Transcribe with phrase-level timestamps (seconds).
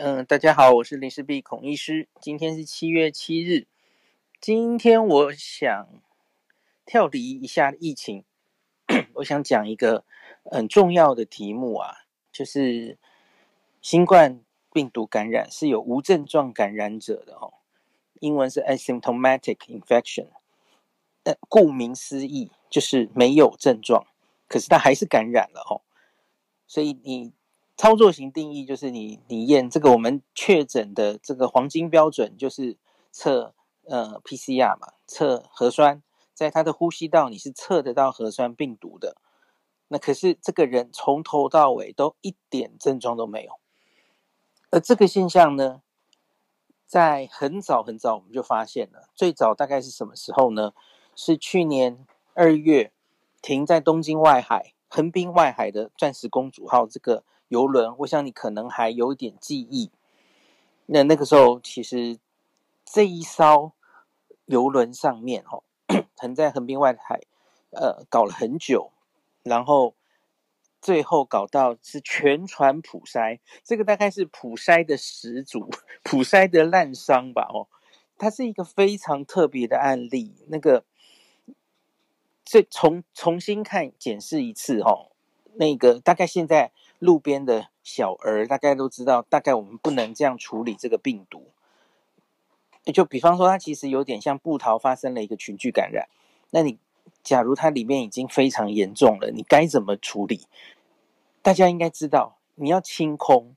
[0.00, 2.06] 嗯，大家好，我是林氏璧孔医师。
[2.20, 3.66] 今天是七月七日。
[4.40, 5.88] 今天我想
[6.86, 8.22] 跳离一下疫情，
[9.14, 10.04] 我想讲一个
[10.44, 12.96] 很重要的题目啊，就是
[13.82, 14.40] 新冠
[14.72, 17.54] 病毒感染是有无症状感染者的哦，
[18.20, 20.28] 英文是 asymptomatic infection。
[21.24, 24.06] 呃，顾名思义就是没有症状，
[24.46, 25.82] 可是他还是感染了哦，
[26.68, 27.32] 所以你。
[27.78, 32.76] 操作型定义就是你你验这个我们确诊的这个黄金标准就是
[33.12, 36.02] 测呃 PCR 嘛，测核酸，
[36.34, 39.16] 在他的呼吸道你是测得到核酸病毒的，
[39.86, 43.52] 那可是这个人从头到尾都一点症状都没有，
[44.70, 45.80] 而这个现象呢，
[46.84, 50.72] 在很早很早我们就发现了，最早大概是什么时候呢？
[51.14, 52.92] 是去年二月
[53.40, 57.22] 停在东京外海横滨外海的钻石公主号这个。
[57.48, 59.90] 游轮，我想你可能还有点记忆。
[60.86, 62.18] 那那个时候，其实
[62.84, 63.72] 这一艘
[64.46, 65.62] 游轮上面，哦，
[66.16, 67.20] 横在横滨外海，
[67.70, 68.90] 呃，搞了很久，
[69.42, 69.94] 然后
[70.80, 75.70] 最后搞到是全船普筛，这个大概是普筛的始祖，
[76.02, 77.68] 普筛的滥觴吧，哦，
[78.16, 80.34] 它是一个非常特别的案例。
[80.48, 80.84] 那个，
[82.44, 85.12] 这重重新看检视一次，哦，
[85.54, 86.72] 那个大概现在。
[86.98, 91.52] 路边的小儿大概都知道，大概我们不能这样处理这个病毒。
[92.92, 96.08] 就比方说，它其实有点像布桃发生了一个群聚感染。
[96.50, 96.78] 那你
[97.22, 100.46] 假如它里面已经非常严重了，你该怎么处理？
[101.42, 103.54] 大家应该知道，你要清空。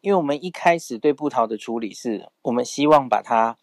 [0.00, 3.56] 因为我们一开始对布桃的处理是，我们希望把它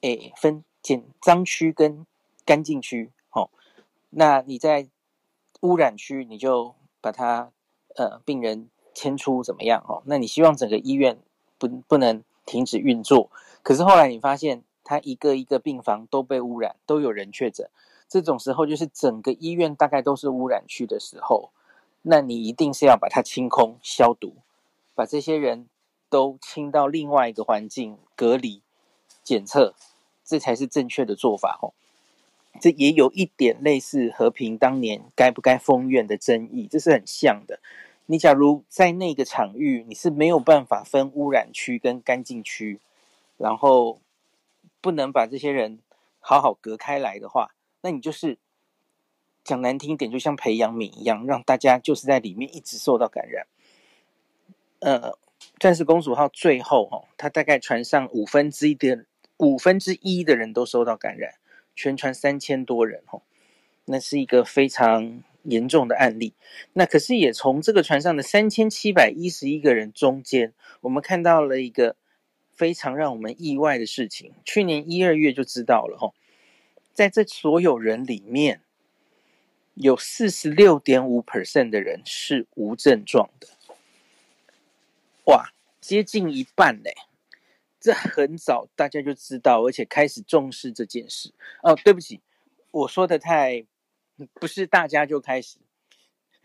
[0.00, 2.06] 诶分简脏区跟
[2.44, 3.10] 干净区。
[3.28, 3.50] 好，
[4.10, 4.88] 那你在
[5.60, 7.50] 污染区，你就把它。
[7.96, 9.84] 呃，病人迁出怎么样？
[9.88, 11.18] 哦，那你希望整个医院
[11.58, 13.30] 不不能停止运作？
[13.62, 17.68] 可是后来你发现，他一个一个病房都被污染，都有人确诊。
[18.08, 21.50] 这种时候就是整个医院大概都是污染区的时候，
[22.02, 24.34] 那你一定是要把它清空、消毒，
[24.94, 25.68] 把这些人
[26.08, 28.62] 都清到另外一个环境隔离、
[29.22, 29.74] 检测，
[30.24, 31.58] 这才是正确的做法。
[31.62, 31.74] 哦。
[32.60, 37.58] 这也有一点类似和平当年该不该封院的争议，这是很像的。
[38.06, 42.80] 你假如在那个场域，你是没有办法分污染区跟干净区，
[43.38, 44.00] 然后
[44.80, 45.78] 不能把这些人
[46.18, 48.36] 好好隔开来的话，那你就是
[49.42, 53.46] 讲难听一点，就像培养皿一样，让大家就是在里面一直受到感染。
[54.80, 55.16] 呃，
[55.58, 59.06] 钻石公主号最后哦，它大概船上五分之一的
[59.36, 61.34] 五分之一的人都受到感染。
[61.80, 63.22] 全船三千多人，哦，
[63.86, 66.34] 那是一个非常严重的案例。
[66.74, 70.52] 那可是也从这个船上的三千七百一十一个人中间，
[70.82, 71.96] 我们看到了一个
[72.52, 74.34] 非常让我们意外的事情。
[74.44, 76.12] 去年一二月就知道了，吼，
[76.92, 78.60] 在这所有人里面，
[79.72, 83.48] 有四十六点五 percent 的人是无症状的，
[85.24, 86.94] 哇，接近一半嘞。
[87.80, 91.32] 这很早大家就知道，而且开始重视这件事。
[91.62, 92.20] 哦，对不起，
[92.70, 93.64] 我说的太
[94.34, 95.58] 不是大家就开始，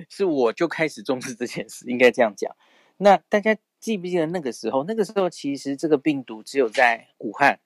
[0.07, 2.55] 是我就开始重视这件事，应该这样讲。
[2.97, 4.85] 那大家记不记得那个时候？
[4.85, 7.59] 那个时候其实这个病毒只有在武汉，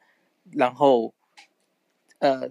[0.51, 1.13] 然后
[2.17, 2.49] 呃，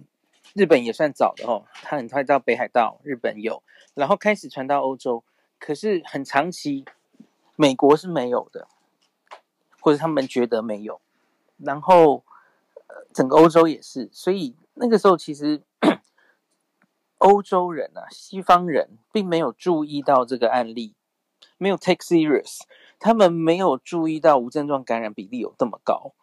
[0.53, 3.61] 日本也算早的哦，它很快到北海道，日本有，
[3.93, 5.25] 然后开始传到欧洲，
[5.59, 6.85] 可是很长期，
[7.57, 8.69] 美国是没有的，
[9.81, 11.01] 或者他们觉得没有。
[11.59, 12.23] 然后，
[12.87, 15.61] 呃，整个欧洲也是，所以那个时候其实
[17.19, 20.95] 欧洲人啊，西方人并没有注意到这个案例，
[21.57, 22.61] 没有 take serious，
[22.97, 26.13] 他们没有注意到无症状感染比例有这么高。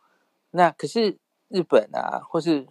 [0.53, 2.67] 那可是日本啊，或是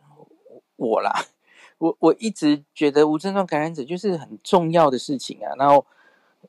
[0.76, 1.14] 我啦，
[1.78, 5.54] 我我一直觉得无症状感染者就是很重要的事情啊。
[5.56, 5.86] 然后，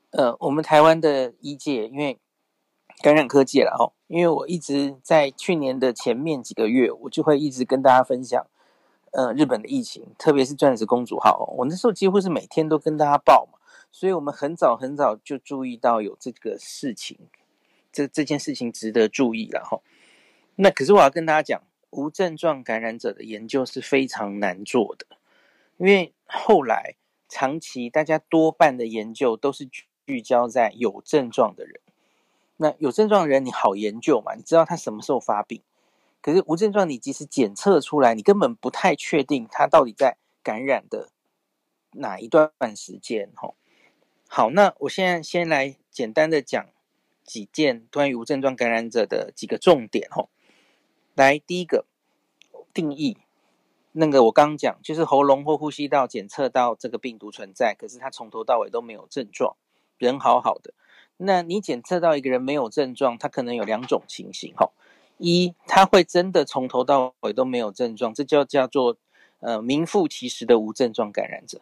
[0.09, 2.19] 呃，我们台湾的医界，因为
[2.99, 8.47] 感染科技了哦，因为我一直在去年的前面几个月，我就会一直跟大家分享，
[9.11, 13.59] 呃，日本的疫情，特别是钻石公主号，我那时候几乎是每天都跟大家报嘛，
[13.91, 17.19] 所以我们很早很早就注意到有这个事情，
[17.91, 19.79] 这这件事情值得注意了哈。
[20.55, 21.61] 那可是我要跟大家讲，
[21.91, 25.05] 无症状感染者的研究是非常难做的，
[25.77, 26.95] 因为后来
[27.29, 29.69] 长期大家多半的研究都是
[30.07, 31.79] 聚焦在有症状的人。
[32.57, 34.33] 那有症状的人你好研究嘛？
[34.35, 35.61] 你知道他什么时候发病？
[36.21, 41.09] 可是无症状，你即使检测出来，你根本不太确定他到底在感染的
[41.91, 43.31] 哪一段时间。
[43.35, 43.55] 吼，
[44.27, 46.67] 好，那我现在先来简单的讲
[47.23, 50.29] 几件关于无症状感染者的几个重点吼。
[51.15, 51.85] 来，第一个
[52.73, 53.17] 定义，
[53.91, 59.55] 那个我刚刚讲，就是喉咙或呼吸道检测到这个病毒存在，可是他从头到尾都没有症状，
[59.97, 60.73] 人好好的。
[61.17, 64.71] 那你检测到一个人没有症状，他可能有两种情形吼。
[65.17, 68.97] 一，他会真的从头到尾都没有症状，这就叫做
[69.39, 71.61] 呃名副其实的无症状感染者。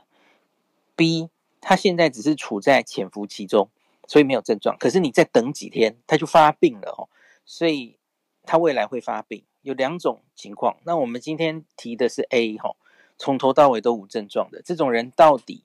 [0.98, 1.30] B，
[1.62, 3.70] 他现在只是处在潜伏期中，
[4.08, 4.78] 所以没有症状。
[4.78, 7.08] 可是你再等几天，他就发病了哦，
[7.46, 7.98] 所以
[8.44, 9.44] 他未来会发病。
[9.62, 10.78] 有两种情况。
[10.84, 12.76] 那我们今天提的是 A 哈，
[13.18, 15.64] 从头到尾都无症状的这种人，到底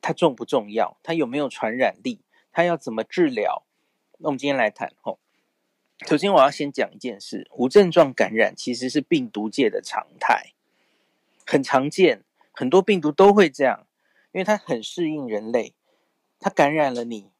[0.00, 0.96] 他重不重要？
[1.02, 2.20] 他有没有传染力？
[2.52, 3.64] 他要怎么治疗？
[4.18, 5.18] 那我们今天来谈吼。
[6.06, 10.52] 首先，我要先讲一件事：无症状感染其实是病毒界的常态，
[11.46, 13.86] 很常见，很多病毒都会这样，
[14.32, 15.74] 因为它很适应人类，
[16.38, 17.30] 它感染了你，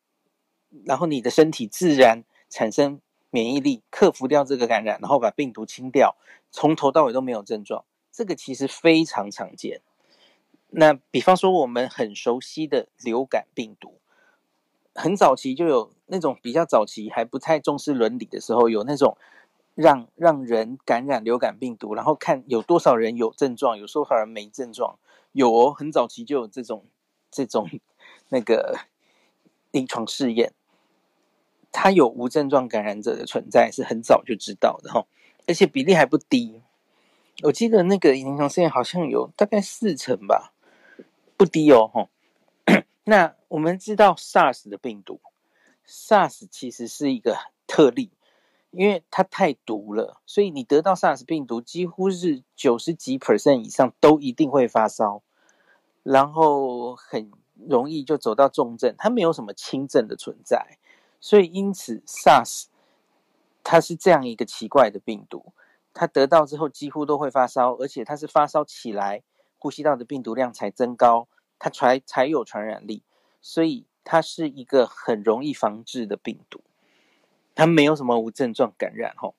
[0.84, 3.00] 然后你的身体自然产生
[3.30, 6.16] 免疫力，克服掉这个感染，然后把病毒清掉，
[6.50, 9.82] 从头到尾都没有症状，这个其实非常常见。
[10.70, 13.98] 那比方说，我们很熟悉的流感病毒。
[14.94, 19.16] 很早期就有那种比较早期还不太重视伦理的时候，有那种
[19.74, 24.98] 让让人感染流感病毒，然后看有多少人有症状，有多少人没症状。
[25.32, 26.84] 有哦，很早期就有这种
[27.30, 27.66] 这种
[28.28, 28.80] 那个
[29.70, 30.52] 临床试验，
[31.72, 35.06] 它有无症状感染者的存在是很早就知道的哈，
[35.46, 36.60] 而且比例还不低。
[37.44, 40.52] 我记得那个临床试验好像有大概四成吧，
[41.38, 42.08] 不低哦哈。
[43.04, 45.20] 那我们知道 SARS 的病毒
[45.86, 48.12] ，SARS 其实是一个特例，
[48.70, 55.22] 因为它太毒了，所以你得到 SARS 病毒，几乎是九十几 percent 以上都一定会发烧，
[56.04, 60.78] 然后很容易就走到重症，它没有什么轻症的存在，
[61.20, 62.66] 所以因此 SARS
[63.64, 65.52] 它是这样一个奇怪的病毒，
[65.92, 69.24] 它得到之后几乎都会发烧，而且它是发烧起来，
[69.58, 71.26] 呼吸道的病毒量才增高。
[71.62, 73.04] 它才才有传染力，
[73.40, 76.60] 所以它是一个很容易防治的病毒，
[77.54, 79.36] 它没有什么无症状感染吼。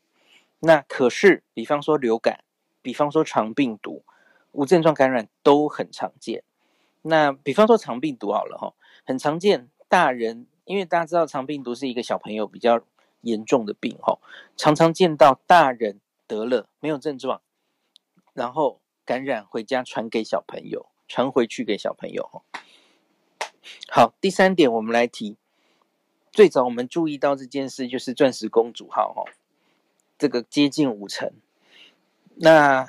[0.60, 2.46] 那可是，比方说流感，
[2.82, 4.06] 比方说肠病毒，
[4.54, 6.46] 无症状感染都很常见。
[7.02, 8.74] 那比方说肠病毒好了吼，
[9.06, 12.80] 很常见，大人因为大家知道肠病毒是一个小朋友比较
[13.20, 14.22] 严重的病吼，
[14.56, 17.42] 常常见到大人得了没有症状，
[18.32, 20.86] 然后感染回家传给小朋友。
[21.14, 22.42] 传回去给小朋友。
[23.88, 25.38] 好，第三点，我们来提。
[26.32, 29.32] 最早我们注意到这件事，就是钻石公主号哈，
[30.18, 31.32] 这个接近五成。
[32.34, 32.88] 那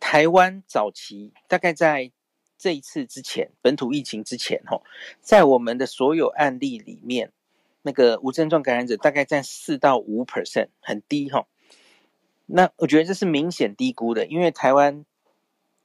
[0.00, 2.10] 台湾早期大概在
[2.56, 4.80] 这一次之前，本土疫情之前哈，
[5.20, 7.32] 在我们的所有案例里面，
[7.82, 11.46] 那个无症状感染者大概占四到五 percent，很低哈。
[12.46, 15.04] 那我觉得这是明显低估的，因为台湾。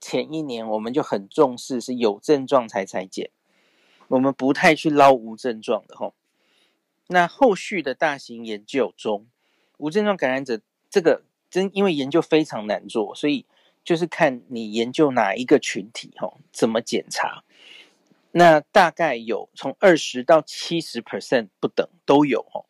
[0.04, 3.32] 前一年我们就很重视是有症状才裁剪，
[4.10, 6.14] 我们不太去捞无症状的吼。
[7.08, 9.26] 那后续的大型研究中，
[9.78, 10.60] 无症状感染者
[10.90, 13.46] 这个真因为研究非常难做，所以
[13.86, 17.46] 就是看你研究哪一个群体吼，怎么检查。
[18.32, 22.66] 那大概有从二十到七十 percent 不等都有吼。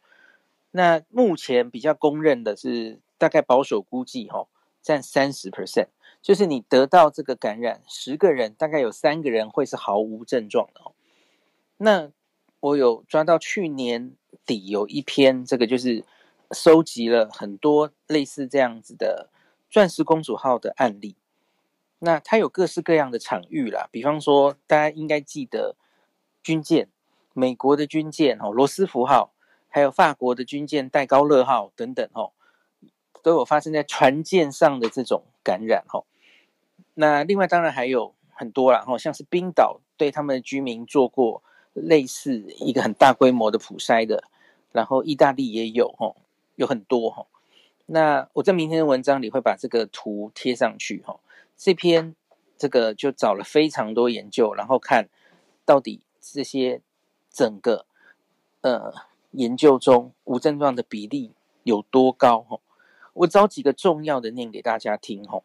[0.69, 4.49] 那目前比较公认的是大概保守估计吼，
[4.83, 5.87] 占三十 percent。
[6.23, 10.93] 就是你得到这个感染，十个人大概有三个人会是毫无症状的哦。
[11.75, 12.09] 那
[12.61, 14.13] 我有抓到去年
[14.45, 16.05] 底有一篇，这个就是
[16.51, 19.29] 收集了很多类似这样子的
[19.69, 21.17] “钻石公主号”的案例。
[21.99, 25.75] 那它有各式各样的场域啦，比方说大家应该记得
[26.41, 26.87] 军舰，
[27.33, 29.33] 美国的军舰哦，罗斯福号，
[29.67, 32.31] 还有法国的军舰戴高乐号等等哦，
[33.21, 36.05] 都有发生在船舰上的这种感染哦。
[36.95, 41.41] 那另外当然还有很多啦，吼，像是冰岛对他们的居民做过
[41.73, 44.23] 类似一个很大规模的普筛的，
[44.71, 46.15] 然后意大利也有，吼，
[46.55, 47.27] 有很多，吼。
[47.87, 51.19] 那我在明天的文章里会把这个图贴上去，吼。
[51.57, 52.15] 这篇
[52.57, 55.09] 这个就找了非常多研究，然后看
[55.65, 56.81] 到底这些
[57.31, 57.85] 整个
[58.61, 58.93] 呃
[59.31, 61.31] 研究中无症状的比例
[61.63, 62.61] 有多高，吼。
[63.13, 65.43] 我找几个重要的念给大家听，吼。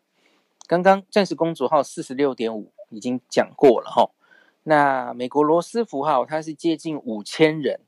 [0.68, 4.10] 刚刚钻石公主号四十六点五已经讲过了哈，
[4.64, 7.80] 那美国罗斯福号它是接近五千人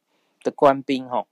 [0.43, 1.27] 的官兵哈，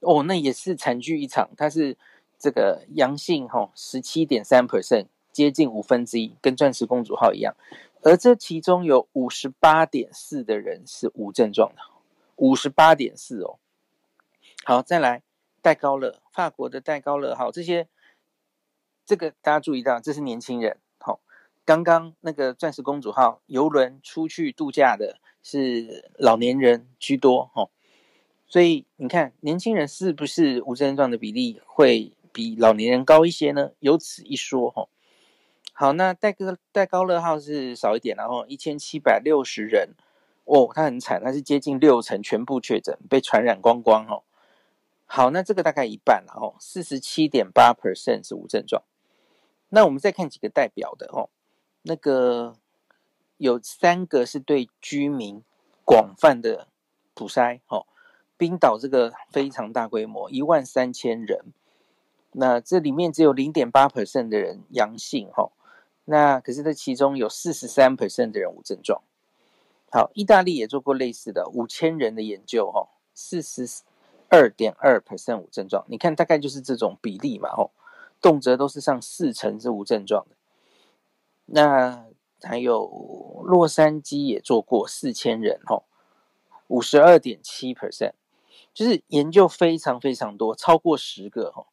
[0.00, 1.96] 哦，那也是惨剧一场，它是
[2.36, 7.54] 这个阳性哈十七点三 percent，接近五分之一，跟钻石公主号一样，
[8.02, 11.82] 而这其中有五十八点四的人是无症状的，
[12.34, 13.60] 五十八点四哦，
[14.64, 15.22] 好，再来
[15.62, 17.86] 戴高乐，法国的戴高乐，号，这些
[19.06, 20.76] 这个大家注意到，这是年轻人。
[21.68, 27.50] 刚刚那个钻石公主号游轮出去度假的是老年人居多。
[27.52, 27.68] 哈，
[28.46, 33.72] 所以你看，年轻人是不是无症状的比例会比老年人高一些呢？
[33.80, 34.70] 有此一说。
[34.70, 34.88] 哈，
[35.74, 39.90] 好，那戴高戴高乐号是少一点，然后一千七百六十人。
[40.44, 44.22] 哦，他很惨，他是接近六成全部确诊，被传染光光哦。
[45.04, 48.82] 好，那这个大概一半了哦，四十七点八 percent 是无症状。
[49.68, 51.28] 那我们再看几个代表的哦，
[51.82, 52.56] 那个
[53.36, 55.42] 有三个是对居民
[55.84, 56.68] 广泛的
[57.14, 57.86] 普筛哦，
[58.36, 61.46] 冰岛这个非常大规模，一万三千人，
[62.32, 65.52] 那这里面只有零点八 percent 的人阳性哦，
[66.04, 69.02] 那可是这其中有四十三 percent 的人无症状。
[69.90, 73.66] 好，意大利也做过类似的五千人的研究，哈，四十
[74.28, 77.70] 二点二 percent 无症状，你看大概就是这种比例嘛，吼，
[78.20, 80.36] 动辄都是上四成是无症状的。
[81.48, 82.06] 那
[82.42, 85.84] 还有洛杉矶也做过四千人，吼，
[86.68, 88.12] 五十二点七 percent，
[88.72, 91.66] 就是研究非常非常多，超过十个，吼，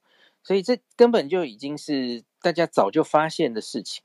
[0.44, 4.04] 所以这根本就已经是大家早就发现的事情。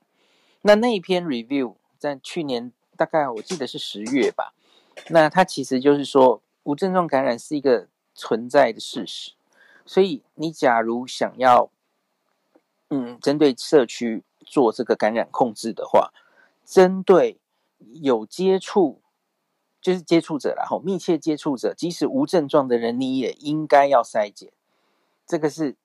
[0.63, 2.73] 那那一篇 review 在去年。
[2.97, 4.53] 大概我记得是十月吧，
[5.09, 9.33] 那它其实就是说无症状感染是一个存在的事实，
[9.87, 11.71] 所以你假如想要，
[12.91, 16.13] 嗯，针对社区做这个感染控制的话，
[16.65, 17.39] 针对
[18.03, 19.01] 有接触，
[19.81, 24.53] 就是接触者然后密切接触者，即使无症状的人，你也应该要筛检，
[25.25, 25.77] 这个是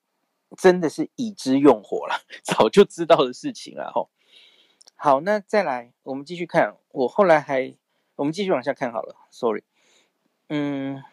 [0.57, 4.09] 真的是已知用火了， 早就知道的事情了哈。
[4.95, 6.75] 好，那再来，我们继续看。
[6.89, 7.75] 我后来还，
[8.15, 9.15] 我们继续往下看好了。
[9.29, 9.63] Sorry，
[10.49, 11.03] 嗯，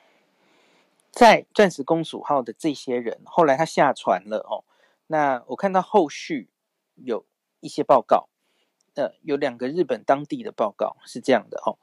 [1.10, 4.64] 在钻石公主号的这些人，后来他下船了哦。
[5.08, 6.48] 那我看到后续
[6.94, 7.26] 有
[7.62, 8.28] 一些报告，
[8.94, 11.78] 呃，有两个日本当地的报告是这样的哦。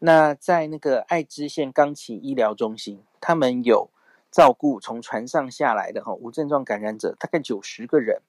[0.00, 3.88] 那在那个爱知县冈崎医疗中心，他们有
[4.30, 8.20] 照顾从船上下来的哈无症状感染者，大概九十个人。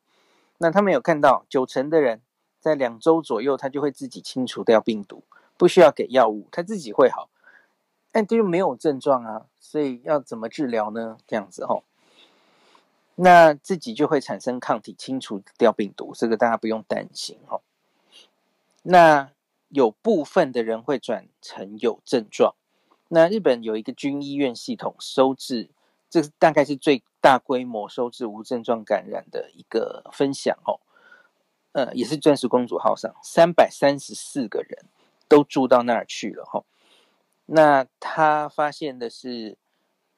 [0.59, 2.21] 那他们有看到九成的人。
[2.63, 5.25] 在两周左右，他就会自己清除掉病毒，
[5.57, 7.27] 不需要给药物，他自己会好。
[8.09, 11.17] 但这就没有症状啊，所以要怎么治疗呢？
[11.27, 11.83] 这样子哦，
[13.15, 17.61] 那自己就会产生抗体，清除掉病毒，这个大家不用担心哦。
[18.81, 19.31] 那
[19.69, 22.55] 有部分的人会转成有症状。
[23.09, 25.69] 那日本有一个军医院系统收治，
[26.09, 30.79] 这大概是最大规模收治无症状感染的一个分享哦。
[31.73, 34.85] 呃，也是钻石公主号上三百三十四个人
[35.27, 36.63] 都住到那儿去了哈。
[37.45, 39.57] 那他发现的是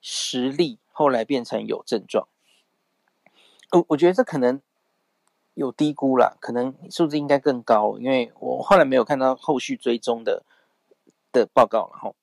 [0.02, 2.28] 十例后来变成有症状。
[3.72, 4.62] 我我觉得这可能
[5.54, 10.44] 有低估了，可能数字应该更高，因为我后来没有看到后续追踪的
[11.32, 12.14] 的报告了哈。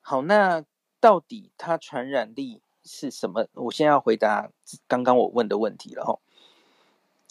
[0.00, 0.64] 好，那
[1.00, 3.48] 到底它传染力是什么？
[3.54, 4.50] 我先要回答
[4.86, 6.18] 刚刚我问的问题了哈。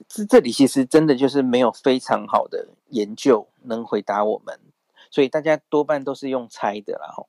[0.09, 4.59] 这这里其实真的就是没有非常好的研究能回答我们，
[5.09, 7.13] 所以大家多半都是用猜的啦。
[7.15, 7.25] 哈，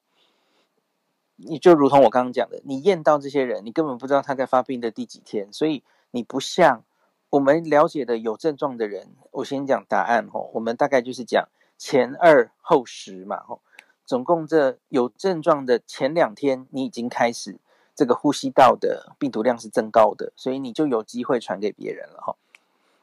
[1.37, 6.83] 你就如同我刚刚讲的，你验到这些人，你根本不知道他在发病的第几天，所以你不像
[7.31, 9.09] 我们了解的有症状的人。
[9.31, 13.61] 我先讲答案吼，我们大概就是讲前二后十嘛吼，
[14.07, 17.59] 总共这有症状的前两天，你已经开始
[17.95, 22.37] 这个呼吸道的病毒量是增高的，所以你就有机会传给别人了吼。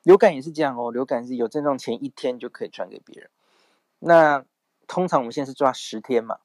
[0.01, 3.29] 流感也是这样哦，流感是有症状前一天就可以传给别人。
[3.99, 4.43] 那
[4.87, 6.39] 通常我们现在是抓十天嘛，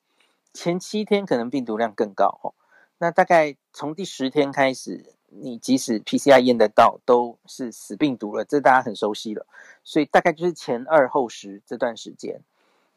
[0.53, 2.55] 前七天可能病毒量更高哦。
[2.99, 9.47] 那大概从第十天开始，你即使 PCR 验得到，都是死病毒了，这大家很熟悉了。
[9.85, 12.41] 所以大概就是前二后十这段时间，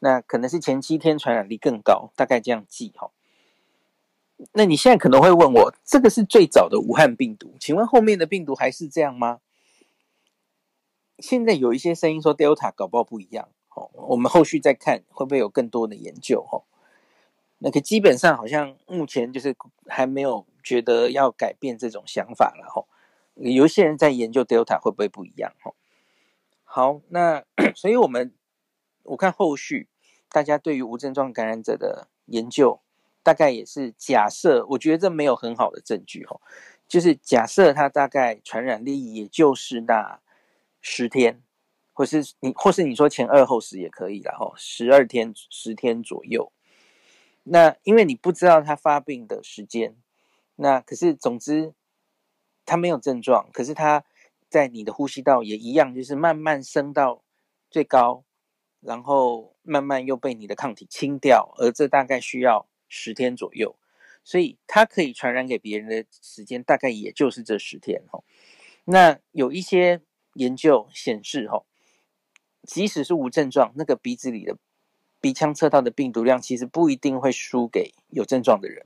[0.00, 3.10] 那可能是前七天传染力更高，大概这样记哈。
[4.54, 9.40] 那你现在可能会问我，这个是最早的武汉病毒，请问后面的病毒还是这样吗？
[11.18, 16.64] 现在有一些声音说 Delta 搞不好不一样，哦，我们后续再看会不会有更多的研究，哦，
[17.62, 19.54] 那个基本上好像目前就是
[19.86, 22.88] 还没有觉得要改变这种想法了，吼，
[23.34, 25.74] 有一些人在研究 Delta 会不会不一样，吼。
[26.64, 28.34] 好，那 所以我们
[29.04, 29.88] 我看后续
[30.28, 32.80] 大家对于无症状感染者的研究，
[33.22, 36.40] 大概也是假设，我觉得这没有很好的证据，吼，
[36.88, 40.20] 就是假设它大概传染力也就是那。
[40.84, 41.40] 十天，
[41.92, 46.50] 或是你，或是你说前二后十也可以，然后十二天、十天左右。
[47.44, 49.96] 那因为你不知道他发病的时间，
[50.56, 51.74] 那可是总之，
[52.64, 54.04] 它没有症状，可是它
[54.48, 57.24] 在你的呼吸道也一样，就是慢慢升到
[57.70, 58.24] 最高，
[58.80, 63.76] 然后慢慢又被你的抗体清掉，而这大概需要十天左右，
[64.22, 68.22] 所以它可以传染给别人的时间大概也就是这十天哈。
[68.84, 70.00] 那有一些
[70.34, 71.64] 研究显示哈，
[72.62, 74.56] 即使是无症状，那个鼻子里的
[75.22, 78.84] 鼻腔测到的病毒量其实不一定会输给有症状的人。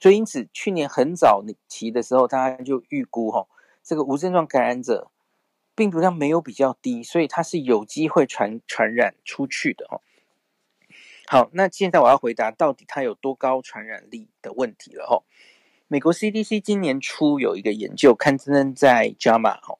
[0.00, 3.46] 所以，因此，去年很早期的时候，大家就预估哈，
[3.84, 5.12] 这个无症状感染者
[5.76, 10.00] 病毒量没有比较低，所以它是有机会传传染出去的哈。
[11.28, 15.22] 好，那现在我要回答到底它有多高传染力的问题了哈。
[15.86, 19.78] 美国 CDC 今年初有一个研究刊登在 JAMA 哈，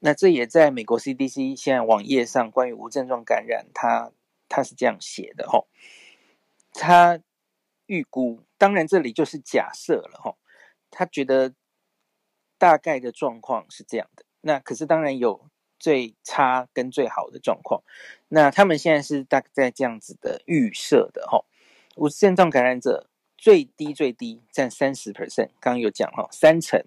[0.00, 4.12] 那这也在美国 CDC 现在网页上关于无症状感染，它
[4.50, 5.64] 他是这样写的哈，
[6.74, 7.18] 他。
[7.86, 10.36] 预估，当然这里就是假设了哈。
[10.92, 11.52] 他觉得
[12.56, 17.82] 大概的状况是这样的，那可是当然有最差跟最好的状况。
[18.28, 21.44] 那他们现在是大概在这样子的预设的哈。
[21.96, 26.80] 无症状感染者最低最低占三十 percent，刚刚有讲哈，三成，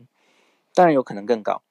[0.74, 1.62] 当然有可能更高。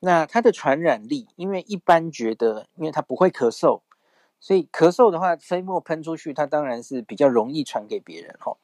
[0.00, 3.82] 那它的传染力，因为一般觉得，因为它不会咳嗽。
[4.42, 8.56] 所以咳嗽的话，飞沫喷出去，它当然是比较容易传给别人哈。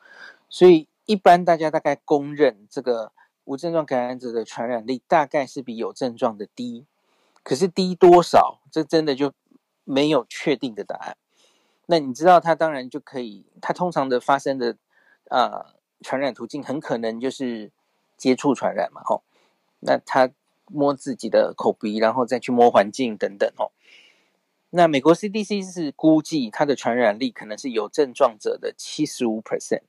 [0.48, 3.12] 所以一般大家大概公认，这个
[3.44, 6.84] 无症状感染者的传染力大概是比有症状的低。
[7.44, 9.32] 可是低多少，这真的就
[9.84, 11.16] 没有确定的答案。
[11.86, 14.76] 那你知道，它当然就可以，它通常的发生的
[15.30, 15.64] 呃
[16.02, 17.70] 传染途径，很可能就是
[18.16, 19.22] 接触传染嘛吼。
[19.78, 20.28] 那他
[20.66, 23.70] 摸自己的口鼻，然后再去摸环境等等吼。
[24.70, 29.80] 那美国 CDC 是估计它的传染力可能是有症状者的七十五 percent，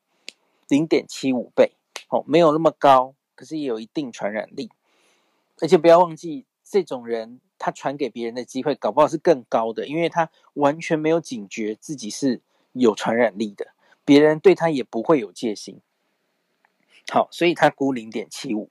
[0.70, 1.74] 零点七五倍，
[2.08, 4.70] 哦，没有那么高，可是也有一定传染力。
[5.60, 12.40] 而且不要忘记，这种人他传给别人的机会，搞不好是更高的，因为他完全没有警觉自己是
[12.72, 13.74] 有传染力的，
[14.06, 15.82] 别人对他也不会有戒心。
[17.12, 18.70] 好，所以他估零点七五。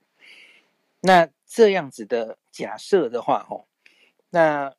[1.01, 3.65] 那这样子的假设的话，哦，
[4.31, 4.73] 那。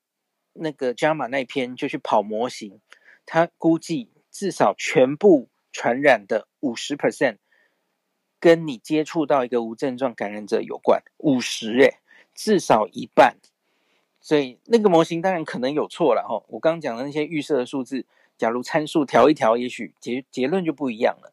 [0.60, 2.80] 那个加码那篇就去跑模型，
[3.24, 7.38] 他估计至少全部传染的五十 percent
[8.38, 11.98] 跟你接触到一个无症状感染者有关，五十诶，
[12.34, 13.36] 至少一半。
[14.20, 16.44] 所以那个模型当然可能有错了哈。
[16.48, 18.04] 我刚刚讲的那些预设的数字，
[18.36, 21.32] 假如参数调一调，也许结结论就不一样了。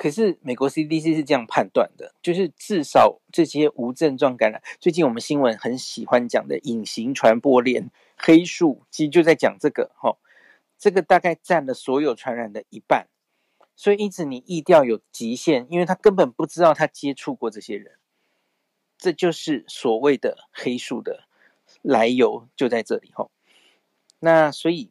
[0.00, 7.90] 可是美国 CDC 是这样判断的，就是至少这些无症状感染，最近我们新闻很喜欢讲的隐形传播链。
[8.16, 10.16] 黑数其实就在讲这个，哈，
[10.78, 13.08] 这个大概占了所有传染的一半，
[13.76, 17.98] 所以因此你疫调有极限，因为他根本不知道他接触过这些人，
[18.96, 21.24] 这就是所谓的黑数的
[21.82, 23.28] 来由就在这里，哈。
[24.18, 24.88] 那所以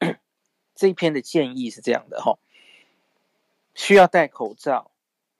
[0.74, 2.40] 这一篇的建议是这样的，哈，
[3.76, 4.90] 需要戴口罩、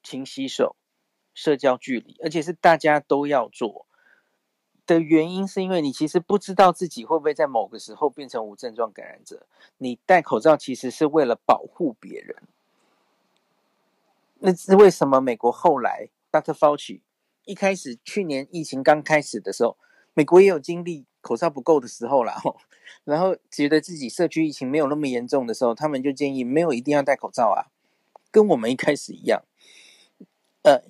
[0.03, 0.77] 勤洗手、
[1.35, 3.87] 社交距离，而且是大家都要做。
[4.87, 9.47] 的原因是因为你其实不知道自己会不会在某个时候变成无症状感染者。
[9.79, 12.37] 你戴口罩其实是为了保护别人。
[14.39, 16.53] 那是为什么美国后来 Dr.
[16.53, 17.01] Fauci
[17.47, 19.77] 一开始去年疫情刚开始的时候，
[20.15, 22.41] 美国也有经历口罩不够的时候啦，
[23.03, 27.67] 然后觉得自己社区疫情没有那么严重的时候，他们就建议没有一定要戴口罩啊，
[28.31, 29.45] 跟我们一开始一样。
[30.63, 30.83] 呃，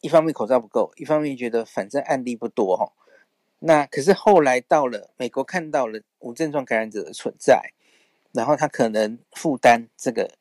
[0.00, 2.92] 一方面口罩不够，一方面觉得反正案例不多哈。
[3.58, 7.72] 那可是后来到了美国，看到了无症状感染者的存在，
[8.32, 10.36] 然后他可能负担这个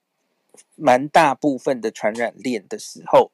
[0.75, 3.31] 蛮大部分的传染链的时候，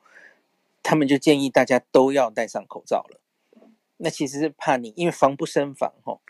[0.84, 3.20] 他们就建议大家都要戴上口罩了。
[3.98, 6.22] 那其实是怕你，因为防不胜防吼，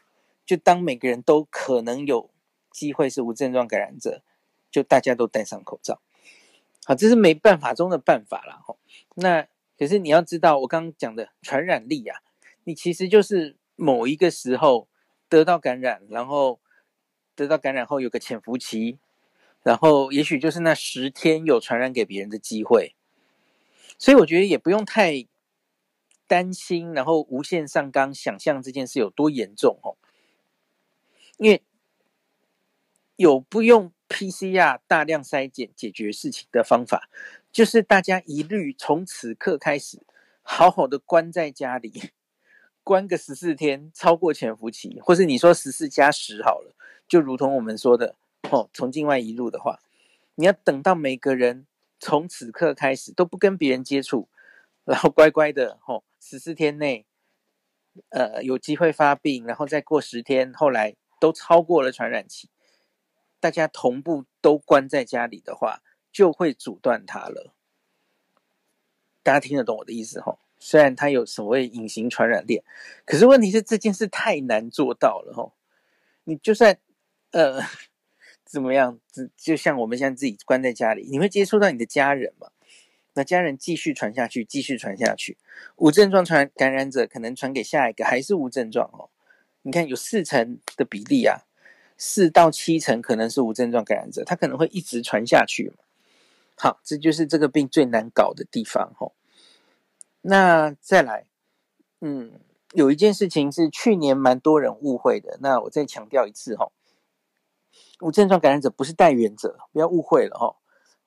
[0.45, 2.31] 就当每个人都可能有
[2.71, 4.23] 机会是无症状感染者，
[4.71, 6.01] 就大家都戴上口罩。
[6.89, 8.79] 好，这是没办法中的办法了吼。
[9.13, 9.47] 那
[9.77, 12.23] 可是你要知道，我刚刚讲的传染力呀。
[12.63, 14.87] 你其实就是某一个时候
[15.29, 16.59] 得到感染，然后
[17.35, 18.97] 得到感染后有个潜伏期，
[19.61, 22.95] 然后也许就是那十天有传染给别人的机会，
[23.99, 25.27] 所以我觉得也不用太
[26.25, 29.93] 担心，然后无限上纲想象这件事有多严重哦，
[31.37, 31.61] 因为
[33.15, 37.09] 有不用 PCR 大量筛检解决事情的方法，
[37.51, 40.01] 就是大家一律从此刻开始
[40.41, 42.11] 好好的关在家里。
[42.81, 46.73] 关个十四天，超过潜伏期，或是你说十四加十好了，
[47.07, 48.15] 就如同我们说的
[48.49, 49.79] 哦，从境外移入的话，
[50.33, 51.67] 你要等到每个人
[51.99, 54.27] 从此刻开始都不跟别人接触，
[54.85, 57.05] 然后乖乖的吼，十四天内，
[58.09, 62.49] 呃，有机会发病，然后再过十天，后来都超过了传染期，
[63.39, 67.53] 大家同步都关在家里的话，就会阻断它了。
[69.23, 70.39] 大家听得懂我的意思吼？
[70.59, 72.63] 虽然它有所谓隐形传染链，
[73.05, 75.53] 可是问题是这件事太难做到了吼。
[76.23, 76.77] 你就算
[77.31, 77.61] 呃。
[78.45, 78.99] 怎么样？
[79.11, 82.49] 就就像我们现在自己关在家里，你会接触到你的家人嘛？
[83.13, 85.37] 那家人继续传下去，继续传下去，
[85.75, 89.11] 无症状传感染者可能传给下一个还是无症状哦。
[89.61, 91.43] 你看有四成的比例啊，
[91.99, 95.73] 四到七成可能是无症状感染者，他可能会一直传下去。
[96.55, 99.11] 好，这就是这个病最难搞的地方哦。
[100.21, 101.27] 那再来，
[102.01, 102.39] 嗯，
[102.71, 106.71] 有一件事情是去年蛮多人误会的，那我再强调一次哈。
[108.01, 110.55] 无症状感染者不是带原者，不要误会了哦。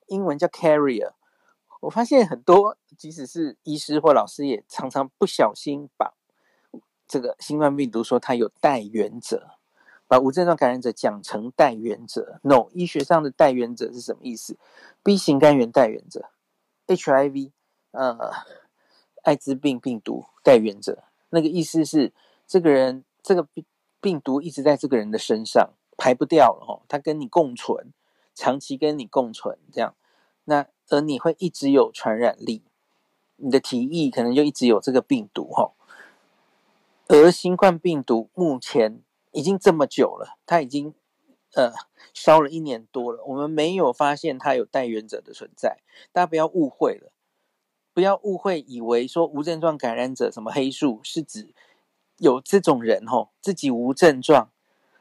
[0.07, 1.13] 英文叫 carrier。
[1.81, 6.13] 我发现很多，即使是医师或老师，也常常不小心把
[7.07, 9.52] 这个新冠病毒说它有带原者，
[10.13, 12.39] 把无症状感染者讲成带原者。
[12.43, 14.55] No，医学上的带原者是什么意思
[15.01, 16.29] ？B 型肝炎带原者
[16.85, 17.49] ，HIV，
[17.89, 18.31] 呃，
[19.23, 21.05] 艾滋病病毒带原者。
[21.31, 22.13] 那个意思是，
[22.45, 23.65] 这个人这个病
[23.99, 25.71] 病毒一直在这个人的身上。
[25.95, 27.93] 排不掉了哦，他跟你共存，
[28.33, 29.95] 长期跟你共存，这样，
[30.45, 32.63] 那而你会一直有传染力，
[33.35, 35.71] 你的体液可能就一直有这个病毒哈。
[37.07, 39.02] 而新冠病毒目前
[39.33, 40.93] 已经这么久了，它已经
[41.55, 41.73] 呃
[42.13, 45.79] 烧了一年多了，我们没有发现它有带源者的存在，
[46.13, 47.11] 大家不要误会了，
[47.93, 51.53] 不要误会以为说无症状感染者什么黑数是指
[52.17, 54.49] 有这种人吼，自己无症状。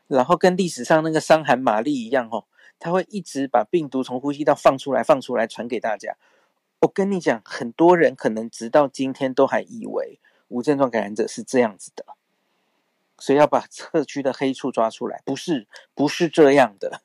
[0.08, 2.44] 然后跟历史上那个伤寒玛丽一样哦，
[2.78, 6.18] 他会一直把病毒从呼吸道放出来、放出来传给大家。
[6.80, 12.04] 我跟你讲，很多人可能直到今天都还以为无症状感染者是这样子的，
[13.22, 15.22] 所以要把社区的黑处抓出来。
[15.24, 17.02] 不是，不是这样的。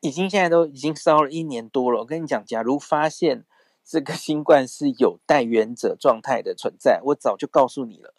[0.00, 2.00] 已经现在都已经烧了一年多了。
[2.00, 3.44] 我跟你讲，假如发现
[3.84, 8.12] 这个新冠是有带原者状态的存在，我早就告诉你了。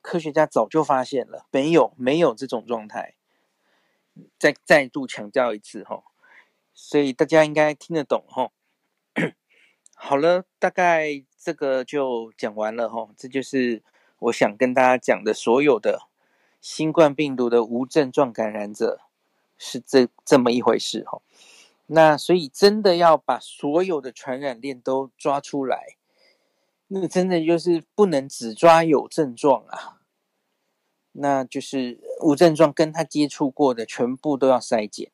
[0.00, 3.16] 科学家早就发现了，没有没有这种状态。
[4.38, 6.02] 再再度强调一次哈，
[6.72, 8.50] 所以大家应该听得懂哈。
[9.94, 13.10] 好了，大概这个就讲完了哈。
[13.18, 13.82] 这就是
[14.20, 16.06] 我想跟大家讲的所有的
[16.60, 19.00] 新冠病毒的无症状感染者
[19.58, 21.20] 是这这么一回事哈。
[21.86, 25.96] 那所以真的要把所有的传染链都抓出来。
[26.92, 30.00] 那真的就是不能只抓有症状啊，
[31.12, 35.12] 那就是无症状跟他接触过的全部都要筛检。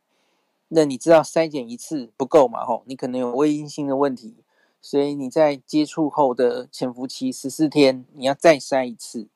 [0.68, 2.64] 那你知道筛检一次不够嘛？
[2.64, 4.42] 吼，你可能有微阴性的问题，
[4.86, 9.26] 所以你在接触后的潜伏期十四天，你要再筛一次，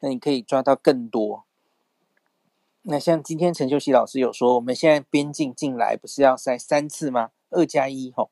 [0.00, 1.44] 那你可以抓到更多。
[2.80, 7.32] 那像今天陈秀熙老师有说，我们现在边境进来不是要筛三次吗？
[7.50, 8.30] 二加一吼，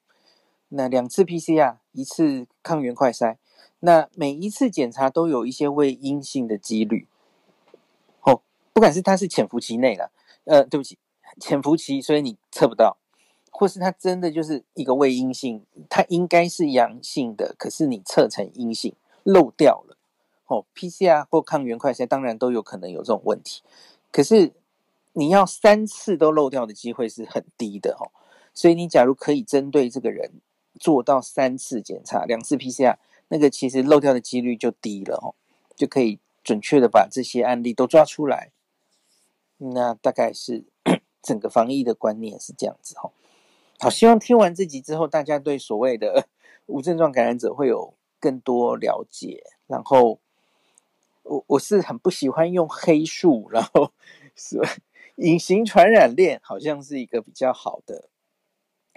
[0.70, 3.36] 那两次 PCR，一次抗原快筛。
[3.80, 7.06] 那每一次检查都有一些未阴性的几率，
[8.22, 8.40] 哦，
[8.72, 10.10] 不管是它是潜伏期内了，
[10.44, 10.96] 呃，对不起，
[11.38, 12.96] 潜伏期，所以你测不到，
[13.52, 19.96] 或是它真的就是一个伪阴性，它应该是阳性的，可是你测成阴性漏掉了，
[20.46, 23.62] 哦，PCR 或抗原快筛当然都有可能有这种问题，
[24.10, 24.52] 可是
[25.12, 28.10] 你要三次都漏掉的机会是很低的哦，
[28.52, 30.32] 所以你假如可以针对这个人
[30.80, 32.96] 做到三次检查，两次 PCR。
[33.28, 35.32] 那个其实漏掉的几率就低了哦，
[35.74, 38.50] 就可以准确的把这些案例都抓出来。
[39.56, 40.64] 那大概是
[41.22, 43.10] 整个防疫的观念是这样子哈。
[43.82, 46.28] 好，希望听完这集之后，大家对所谓的
[46.66, 49.42] 无症状感染者会有更多了解。
[49.66, 50.20] 然后，
[51.24, 53.92] 我我是很不喜欢用黑数，然后
[54.36, 54.60] 是
[55.16, 58.08] 隐形传染链，好像是一个比较好的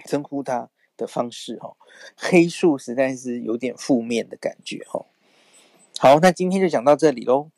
[0.04, 1.76] 称呼它的方式哈，
[2.16, 5.04] 黑数实在是有点负面的感觉哈。
[5.98, 7.50] 好，那今天就讲到这里喽。